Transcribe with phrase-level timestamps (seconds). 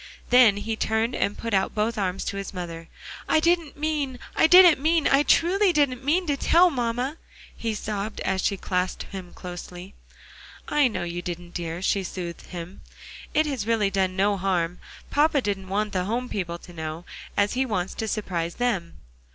[0.31, 2.87] Then he turned and put out both arms to his mother.
[3.29, 7.17] "I didn't mean I didn't mean I truly didn't mean to tell mamma,"
[7.55, 9.93] he sobbed, as she clasped him closely.
[10.67, 12.81] "I know you didn't, dear," she soothed him.
[13.35, 14.79] "It has really done no harm;
[15.11, 17.05] papa didn't want the home people to know,
[17.37, 18.97] as he wants to surprise them."